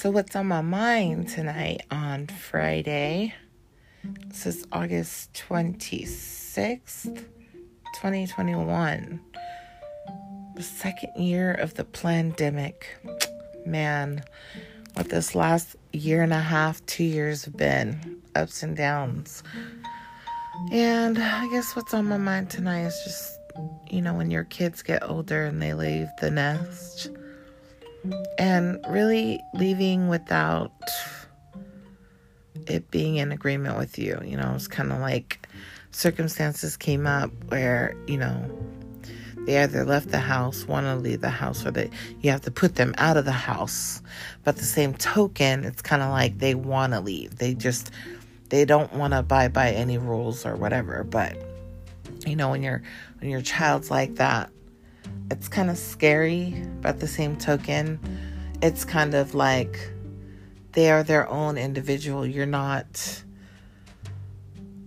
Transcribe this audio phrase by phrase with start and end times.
[0.00, 3.34] So, what's on my mind tonight on Friday?
[4.28, 9.20] This is August 26th, 2021.
[10.54, 12.96] The second year of the pandemic.
[13.66, 14.24] Man,
[14.94, 19.42] what this last year and a half, two years have been ups and downs.
[20.72, 23.38] And I guess what's on my mind tonight is just,
[23.90, 27.10] you know, when your kids get older and they leave the nest
[28.38, 30.72] and really leaving without
[32.66, 34.20] it being in agreement with you.
[34.24, 35.48] You know, it's kind of like
[35.90, 38.50] circumstances came up where, you know,
[39.46, 41.90] they either left the house, want to leave the house, or that
[42.20, 44.02] you have to put them out of the house.
[44.44, 47.38] But the same token, it's kind of like they want to leave.
[47.38, 47.90] They just
[48.50, 51.04] they don't want to abide by any rules or whatever.
[51.04, 51.36] But
[52.26, 52.82] you know, when your
[53.20, 54.50] when your child's like that,
[55.30, 57.98] it's kind of scary, but at the same token,
[58.62, 59.90] it's kind of like
[60.72, 62.26] they are their own individual.
[62.26, 63.22] You're not,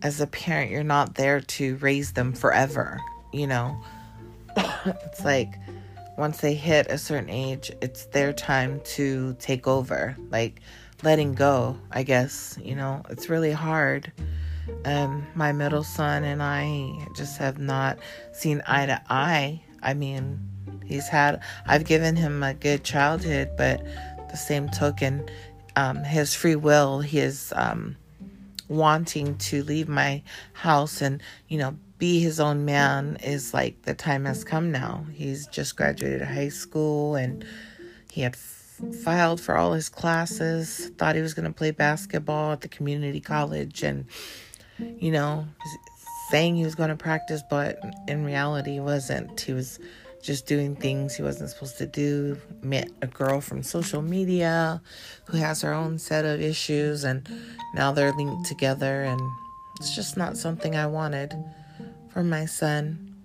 [0.01, 2.99] as a parent, you're not there to raise them forever,
[3.31, 3.81] you know?
[4.57, 5.53] it's like
[6.17, 10.61] once they hit a certain age, it's their time to take over, like
[11.03, 13.01] letting go, I guess, you know?
[13.09, 14.11] It's really hard.
[14.85, 17.97] Um, my middle son and I just have not
[18.31, 20.39] seen eye to eye I mean,
[20.85, 23.83] he's had, I've given him a good childhood, but
[24.29, 25.29] the same token,
[25.75, 27.95] um, his free will, his um,
[28.67, 33.93] wanting to leave my house and, you know, be his own man is like the
[33.93, 35.05] time has come now.
[35.13, 37.45] He's just graduated high school and
[38.11, 42.61] he had filed for all his classes, thought he was going to play basketball at
[42.61, 44.05] the community college and,
[44.77, 45.47] you know,
[46.33, 49.39] saying he was going to practice, but in reality, wasn't.
[49.39, 49.79] He was
[50.23, 52.35] just doing things he wasn't supposed to do.
[52.63, 54.81] Met a girl from social media
[55.25, 57.29] who has her own set of issues, and
[57.75, 59.03] now they're linked together.
[59.03, 59.21] And
[59.79, 61.35] it's just not something I wanted
[62.09, 63.15] for my son.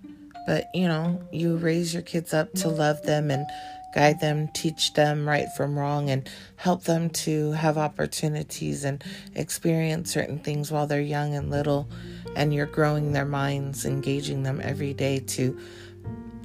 [0.47, 3.47] But you know, you raise your kids up to love them and
[3.94, 9.03] guide them, teach them right from wrong, and help them to have opportunities and
[9.34, 11.88] experience certain things while they're young and little
[12.37, 15.59] and you're growing their minds, engaging them every day to,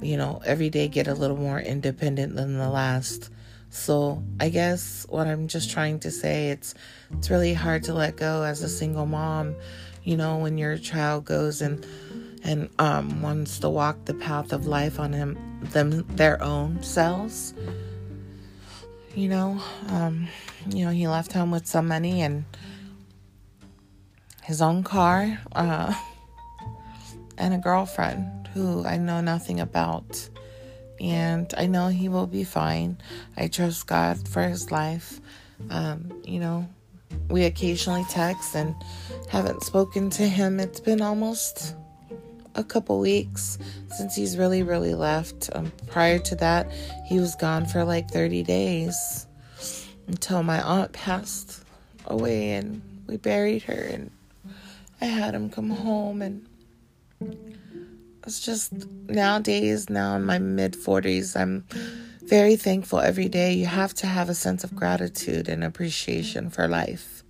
[0.02, 3.30] you know, every day get a little more independent than the last.
[3.70, 6.74] So I guess what I'm just trying to say it's
[7.12, 9.56] it's really hard to let go as a single mom,
[10.04, 11.84] you know, when your child goes and
[12.44, 15.38] and um, wants to walk the path of life on him
[15.72, 17.54] them their own selves.
[19.14, 20.28] You know, um,
[20.68, 22.44] you know, he left home with some money and
[24.44, 25.94] his own car, uh,
[27.38, 30.28] and a girlfriend who I know nothing about.
[31.00, 32.98] And I know he will be fine.
[33.36, 35.20] I trust God for his life.
[35.70, 36.68] Um, you know,
[37.28, 38.74] we occasionally text and
[39.28, 40.60] haven't spoken to him.
[40.60, 41.74] It's been almost
[42.54, 43.58] a couple weeks
[43.96, 45.50] since he's really, really left.
[45.54, 46.70] Um, prior to that,
[47.06, 49.26] he was gone for like 30 days
[50.06, 51.64] until my aunt passed
[52.06, 53.72] away and we buried her.
[53.74, 54.10] And
[55.00, 56.46] I had him come home and
[58.26, 58.72] it's just
[59.08, 61.64] nowadays now in my mid 40s I'm
[62.22, 63.52] very thankful every day.
[63.52, 67.22] You have to have a sense of gratitude and appreciation for life.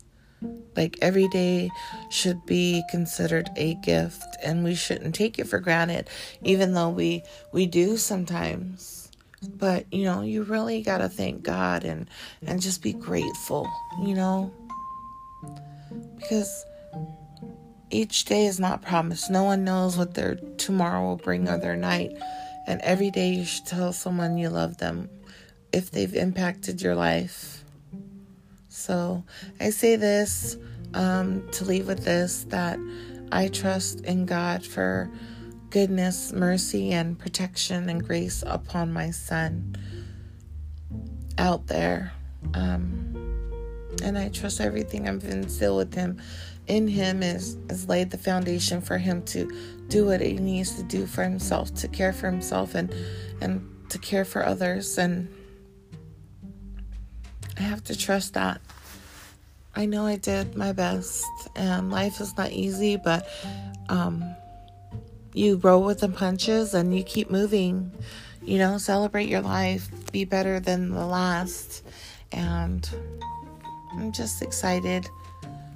[0.76, 1.70] Like every day
[2.10, 6.08] should be considered a gift and we shouldn't take it for granted
[6.42, 9.10] even though we we do sometimes.
[9.42, 12.08] But you know you really got to thank God and
[12.46, 13.68] and just be grateful
[14.02, 14.52] you know?
[16.16, 16.64] Because
[17.94, 19.30] each day is not promised.
[19.30, 22.12] No one knows what their tomorrow will bring or their night.
[22.66, 25.08] And every day you should tell someone you love them
[25.72, 27.64] if they've impacted your life.
[28.68, 29.24] So
[29.60, 30.56] I say this
[30.94, 32.78] um, to leave with this that
[33.30, 35.10] I trust in God for
[35.70, 39.76] goodness, mercy, and protection and grace upon my son
[41.38, 42.12] out there.
[42.54, 43.23] Um,
[44.02, 46.20] and I trust everything I've instilled with him
[46.66, 49.50] in him is is laid the foundation for him to
[49.88, 52.94] do what he needs to do for himself, to care for himself and
[53.40, 55.28] and to care for others and
[57.56, 58.60] I have to trust that.
[59.76, 63.28] I know I did my best and life is not easy, but
[63.88, 64.24] um
[65.34, 67.90] you roll with the punches and you keep moving.
[68.42, 71.82] You know, celebrate your life, be better than the last.
[72.30, 72.88] And
[73.96, 75.08] I'm just excited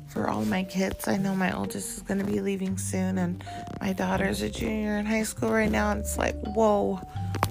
[0.08, 1.06] for all my kids.
[1.06, 3.44] I know my oldest is going to be leaving soon, and
[3.80, 5.92] my daughter's a junior in high school right now.
[5.92, 7.00] And it's like, whoa,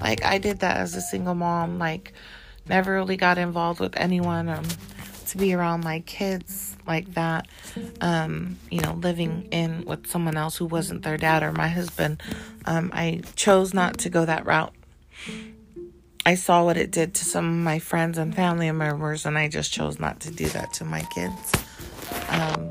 [0.01, 2.13] like I did that as a single mom, like
[2.67, 4.65] never really got involved with anyone um,
[5.27, 7.47] to be around my kids like that.
[8.01, 12.21] Um, you know, living in with someone else who wasn't their dad or my husband.
[12.65, 14.73] Um, I chose not to go that route.
[16.27, 19.47] I saw what it did to some of my friends and family members, and I
[19.47, 21.53] just chose not to do that to my kids.
[22.27, 22.69] Um,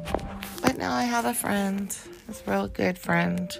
[0.60, 1.96] but now I have a friend,
[2.28, 3.50] a real good friend.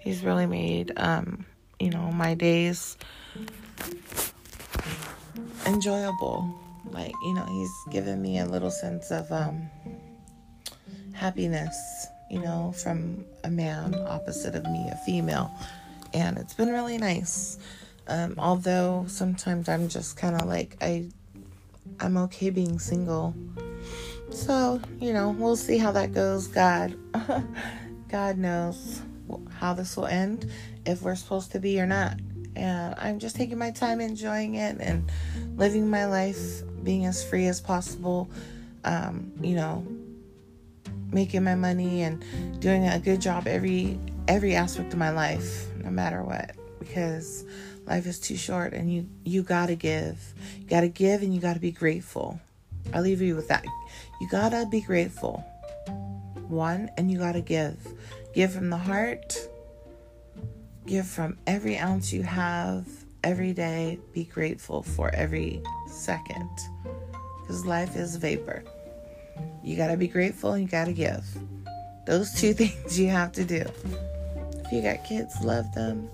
[0.00, 1.44] He's really made, um,
[1.78, 2.96] you know, my days
[5.66, 6.58] enjoyable.
[6.90, 9.68] Like, you know, he's given me a little sense of um,
[11.12, 15.50] happiness, you know, from a man opposite of me, a female.
[16.14, 17.58] And it's been really nice.
[18.08, 21.08] Um, although sometimes I'm just kind of like, I,
[22.00, 23.34] I'm okay being single.
[24.30, 26.46] So, you know, we'll see how that goes.
[26.46, 26.96] God,
[28.08, 29.02] God knows
[29.50, 30.50] how this will end,
[30.84, 32.18] if we're supposed to be or not
[32.56, 35.10] and I'm just taking my time enjoying it and
[35.56, 38.30] living my life being as free as possible.
[38.84, 39.86] Um, you know,
[41.10, 42.24] making my money and
[42.60, 47.44] doing a good job every every aspect of my life, no matter what, because
[47.86, 50.34] life is too short and you you got to give.
[50.58, 52.40] You got to give and you got to be grateful.
[52.94, 53.64] I'll leave you with that.
[54.20, 55.44] You got to be grateful.
[56.48, 57.76] One, and you got to give.
[58.34, 59.36] Give from the heart
[60.86, 62.86] Give from every ounce you have
[63.24, 63.98] every day.
[64.12, 66.48] Be grateful for every second.
[67.40, 68.62] Because life is vapor.
[69.64, 71.24] You got to be grateful and you got to give.
[72.06, 73.64] Those two things you have to do.
[74.64, 76.08] If you got kids, love them.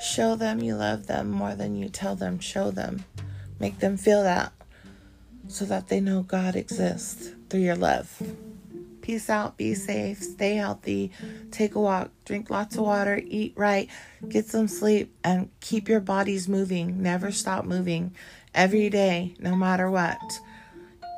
[0.00, 2.38] Show them you love them more than you tell them.
[2.38, 3.04] Show them.
[3.58, 4.52] Make them feel that
[5.48, 8.22] so that they know God exists through your love.
[9.02, 9.56] Peace out.
[9.56, 10.22] Be safe.
[10.22, 11.10] Stay healthy.
[11.50, 12.10] Take a walk.
[12.24, 13.20] Drink lots of water.
[13.24, 13.88] Eat right.
[14.28, 15.12] Get some sleep.
[15.24, 17.02] And keep your bodies moving.
[17.02, 18.14] Never stop moving.
[18.54, 20.40] Every day, no matter what.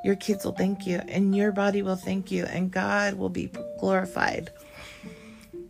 [0.05, 3.53] Your kids will thank you, and your body will thank you, and God will be
[3.79, 4.51] glorified.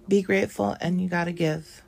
[0.09, 1.83] Be grateful, and you got to give.